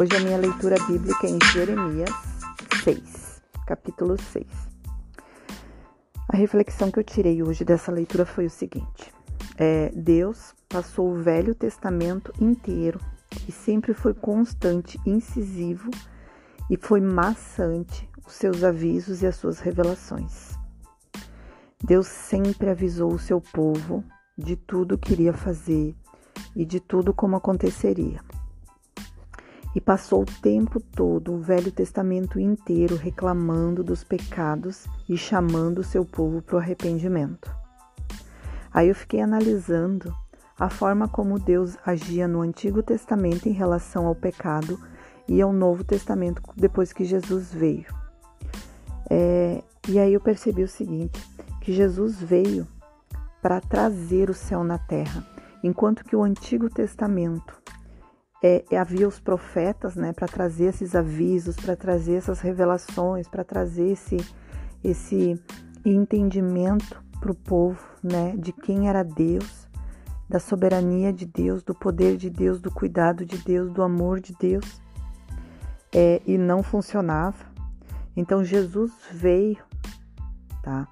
[0.00, 2.10] Hoje a minha leitura bíblica é em Jeremias
[2.84, 4.46] 6, capítulo 6.
[6.28, 9.12] A reflexão que eu tirei hoje dessa leitura foi o seguinte:
[9.56, 13.00] é, Deus passou o Velho Testamento inteiro
[13.48, 15.90] e sempre foi constante, incisivo
[16.70, 20.52] e foi maçante os seus avisos e as suas revelações.
[21.82, 24.04] Deus sempre avisou o seu povo
[24.36, 25.96] de tudo que iria fazer
[26.54, 28.20] e de tudo como aconteceria
[29.78, 35.84] e passou o tempo todo, o Velho Testamento inteiro, reclamando dos pecados e chamando o
[35.84, 37.48] seu povo para o arrependimento.
[38.74, 40.12] Aí eu fiquei analisando
[40.58, 44.80] a forma como Deus agia no Antigo Testamento em relação ao pecado
[45.28, 47.86] e ao Novo Testamento depois que Jesus veio.
[49.08, 51.24] É, e aí eu percebi o seguinte:
[51.60, 52.66] que Jesus veio
[53.40, 55.24] para trazer o céu na terra,
[55.62, 57.56] enquanto que o Antigo Testamento
[58.42, 63.92] é, havia os profetas, né, para trazer esses avisos, para trazer essas revelações, para trazer
[63.92, 64.16] esse,
[64.82, 65.40] esse
[65.84, 69.66] entendimento para o povo, né, de quem era Deus,
[70.28, 74.34] da soberania de Deus, do poder de Deus, do cuidado de Deus, do amor de
[74.38, 74.80] Deus,
[75.92, 77.46] é, e não funcionava.
[78.14, 79.58] Então Jesus veio,
[80.62, 80.86] tá,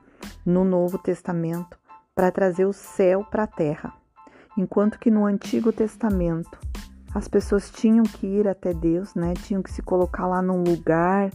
[0.45, 1.79] no Novo Testamento
[2.15, 3.93] para trazer o céu para a terra,
[4.57, 6.59] enquanto que no Antigo Testamento
[7.17, 9.33] as pessoas tinham que ir até Deus, né?
[9.33, 11.31] Tinham que se colocar lá num lugar,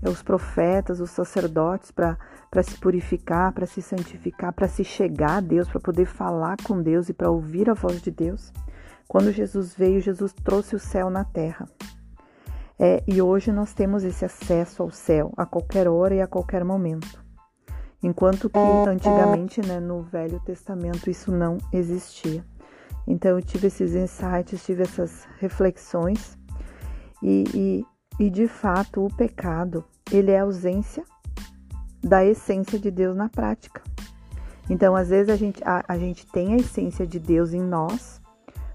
[0.00, 2.16] é, os profetas, os sacerdotes, para
[2.62, 7.08] se purificar, para se santificar, para se chegar a Deus, para poder falar com Deus
[7.08, 8.52] e para ouvir a voz de Deus.
[9.08, 11.66] Quando Jesus veio, Jesus trouxe o céu na terra.
[12.78, 16.64] É, e hoje nós temos esse acesso ao céu a qualquer hora e a qualquer
[16.64, 17.20] momento.
[18.00, 22.44] Enquanto que antigamente, né, no Velho Testamento, isso não existia.
[23.06, 26.36] Então eu tive esses insights, tive essas reflexões
[27.22, 27.86] e, e,
[28.24, 31.04] e de fato o pecado ele é a ausência
[32.02, 33.82] da essência de Deus na prática.
[34.68, 38.20] Então às vezes a gente, a, a gente tem a essência de Deus em nós,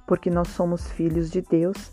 [0.08, 1.92] porque nós somos filhos de Deus,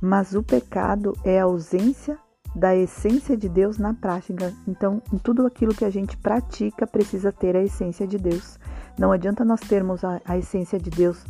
[0.00, 2.18] mas o pecado é a ausência
[2.54, 4.52] da essência de Deus na prática.
[4.66, 8.58] Então, tudo aquilo que a gente pratica precisa ter a essência de Deus.
[8.96, 11.24] Não adianta nós termos a, a essência de Deus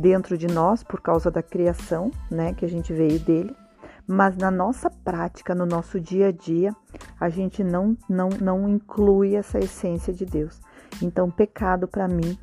[0.00, 3.54] dentro de nós por causa da criação, né, que a gente veio dele,
[4.06, 6.74] mas na nossa prática, no nosso dia a dia,
[7.18, 10.60] a gente não não não inclui essa essência de Deus.
[11.00, 12.36] Então, pecado para mim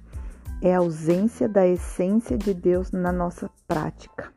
[0.61, 4.31] é a ausência da essência de Deus na nossa prática.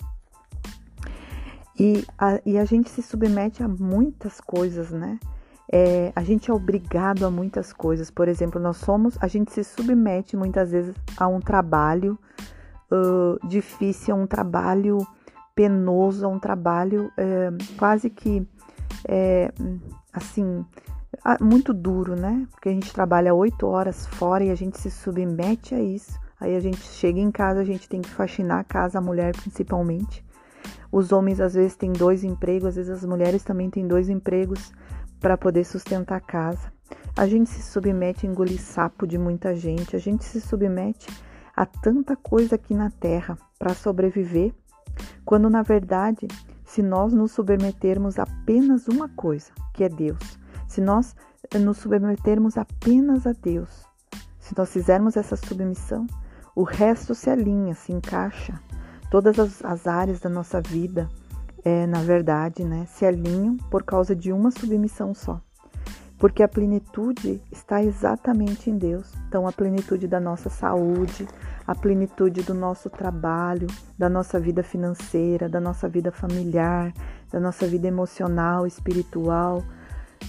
[1.78, 5.18] E a, e a gente se submete a muitas coisas, né?
[5.72, 8.10] É, a gente é obrigado a muitas coisas.
[8.10, 12.18] Por exemplo, nós somos, a gente se submete muitas vezes a um trabalho
[12.90, 14.98] uh, difícil, é um trabalho
[15.54, 18.46] penoso, é um trabalho é, quase que
[19.06, 19.52] é,
[20.12, 20.64] assim
[21.40, 22.46] muito duro, né?
[22.50, 26.18] Porque a gente trabalha oito horas fora e a gente se submete a isso.
[26.40, 29.36] Aí a gente chega em casa, a gente tem que faxinar a casa, a mulher
[29.36, 30.24] principalmente.
[30.90, 34.72] Os homens às vezes têm dois empregos, às vezes as mulheres também têm dois empregos
[35.20, 36.72] para poder sustentar a casa.
[37.16, 41.06] A gente se submete a engolir sapo de muita gente, a gente se submete
[41.60, 44.54] Há tanta coisa aqui na Terra para sobreviver,
[45.26, 46.26] quando na verdade,
[46.64, 51.14] se nós nos submetermos apenas uma coisa, que é Deus, se nós
[51.54, 53.84] nos submetermos apenas a Deus,
[54.38, 56.06] se nós fizermos essa submissão,
[56.56, 58.58] o resto se alinha, se encaixa.
[59.10, 61.10] Todas as, as áreas da nossa vida,
[61.62, 65.38] é, na verdade, né, se alinham por causa de uma submissão só.
[66.20, 69.10] Porque a plenitude está exatamente em Deus.
[69.26, 71.26] Então, a plenitude da nossa saúde,
[71.66, 73.66] a plenitude do nosso trabalho,
[73.98, 76.92] da nossa vida financeira, da nossa vida familiar,
[77.32, 79.64] da nossa vida emocional, espiritual,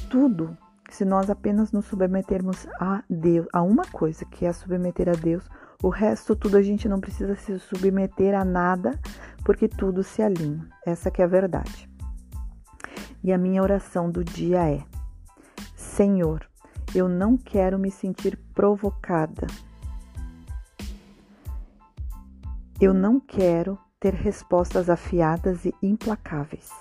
[0.10, 0.58] tudo.
[0.90, 5.44] Se nós apenas nos submetermos a Deus, a uma coisa, que é submeter a Deus,
[5.84, 8.98] o resto tudo a gente não precisa se submeter a nada,
[9.44, 10.66] porque tudo se alinha.
[10.86, 11.90] Essa que é a verdade.
[13.24, 14.84] E a minha oração do dia é:
[15.96, 16.48] Senhor,
[16.96, 19.46] eu não quero me sentir provocada
[22.80, 26.72] Eu não quero ter respostas afiadas e implacáveis,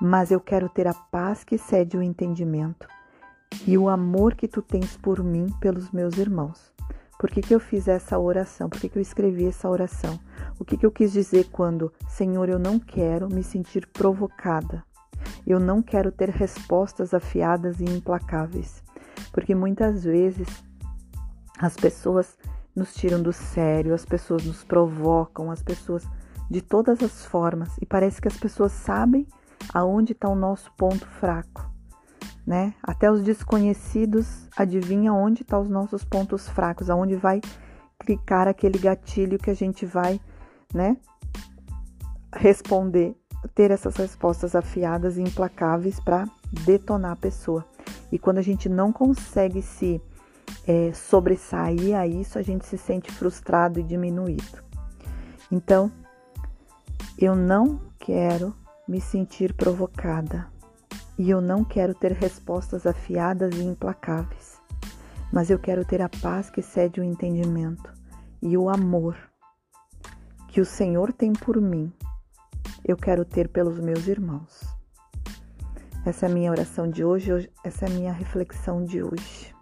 [0.00, 2.86] mas eu quero ter a paz que cede o entendimento
[3.66, 6.72] e o amor que tu tens por mim, pelos meus irmãos.
[7.18, 8.68] Por que, que eu fiz essa oração?
[8.68, 10.20] Por que, que eu escrevi essa oração?
[10.58, 14.84] O que, que eu quis dizer quando, Senhor, eu não quero me sentir provocada,
[15.46, 18.82] eu não quero ter respostas afiadas e implacáveis,
[19.32, 20.48] porque muitas vezes
[21.58, 22.38] as pessoas
[22.74, 26.06] nos tiram do sério, as pessoas nos provocam, as pessoas
[26.50, 29.26] de todas as formas e parece que as pessoas sabem
[29.72, 31.70] aonde está o nosso ponto fraco,
[32.46, 32.74] né?
[32.82, 37.40] Até os desconhecidos adivinham onde estão tá os nossos pontos fracos, aonde vai
[37.98, 40.20] clicar aquele gatilho que a gente vai,
[40.74, 40.96] né?
[42.34, 43.16] Responder,
[43.54, 46.28] ter essas respostas afiadas e implacáveis para
[46.64, 47.64] detonar a pessoa.
[48.12, 50.00] E quando a gente não consegue se
[50.66, 54.62] é, sobressair a isso, a gente se sente frustrado e diminuído.
[55.50, 55.90] Então,
[57.18, 58.54] eu não quero
[58.86, 60.46] me sentir provocada
[61.18, 64.58] e eu não quero ter respostas afiadas e implacáveis,
[65.32, 67.92] mas eu quero ter a paz que excede o entendimento
[68.42, 69.16] e o amor
[70.48, 71.92] que o Senhor tem por mim.
[72.84, 74.60] Eu quero ter pelos meus irmãos.
[76.04, 79.54] Essa é a minha oração de hoje, essa é a minha reflexão de hoje.